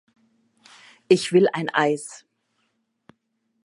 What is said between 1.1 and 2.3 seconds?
will ein Eis!